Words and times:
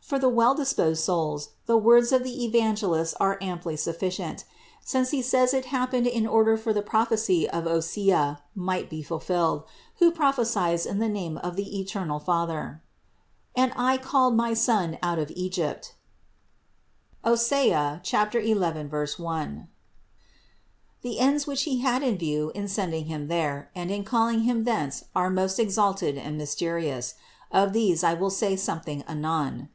For 0.00 0.18
the 0.18 0.30
well 0.30 0.54
disposed 0.54 1.02
souls 1.04 1.50
the 1.66 1.76
words 1.76 2.12
of 2.12 2.24
the 2.24 2.42
Evangelist 2.46 3.14
are 3.20 3.36
amply 3.42 3.76
sufficient: 3.76 4.46
since 4.82 5.10
he 5.10 5.20
says 5.20 5.52
it 5.52 5.66
happened 5.66 6.06
in 6.06 6.26
order 6.26 6.56
that 6.56 6.72
the 6.72 6.80
prophecy 6.80 7.46
of 7.50 7.64
Osea 7.66 8.38
might 8.54 8.88
be 8.88 9.02
fulfilled, 9.02 9.64
who 9.98 10.10
prophesies 10.10 10.86
in 10.86 10.98
the 10.98 11.10
name 11.10 11.36
of 11.36 11.56
the 11.56 11.78
eternal 11.78 12.18
Father: 12.20 12.80
"And 13.54 13.70
I 13.76 13.98
called 13.98 14.34
my 14.34 14.54
Son 14.54 14.96
out 15.02 15.18
of 15.18 15.30
Egypt" 15.32 15.92
(Osee 17.22 17.70
11, 18.06 18.90
1). 19.18 19.68
The 21.02 21.20
ends 21.20 21.46
which 21.46 21.64
He 21.64 21.80
had 21.82 22.02
in 22.02 22.16
view 22.16 22.50
in 22.54 22.66
send 22.66 22.94
ing 22.94 23.04
Him 23.06 23.28
there 23.28 23.70
and 23.74 23.90
in 23.90 24.04
calling 24.04 24.44
Him 24.44 24.64
thence 24.64 25.04
are 25.14 25.28
most 25.28 25.60
ex 25.60 25.74
alted 25.76 26.16
and 26.16 26.38
mysterious: 26.38 27.12
of 27.50 27.74
these 27.74 28.02
I 28.02 28.14
will 28.14 28.30
say 28.30 28.56
something 28.56 29.02
anon. 29.06 29.68